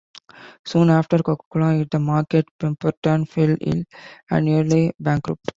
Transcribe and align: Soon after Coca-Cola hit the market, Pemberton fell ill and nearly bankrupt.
Soon 0.65 0.89
after 0.89 1.19
Coca-Cola 1.19 1.73
hit 1.73 1.91
the 1.91 1.99
market, 1.99 2.47
Pemberton 2.57 3.25
fell 3.27 3.55
ill 3.61 3.83
and 4.31 4.45
nearly 4.45 4.93
bankrupt. 4.99 5.47